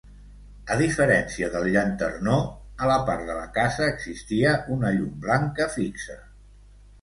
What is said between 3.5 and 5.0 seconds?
casa existia una